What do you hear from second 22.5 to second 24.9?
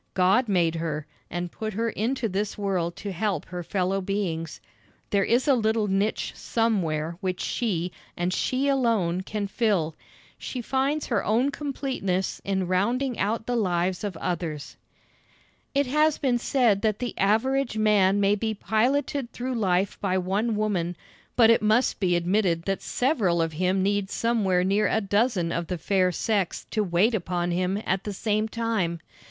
that several of him need somewhere near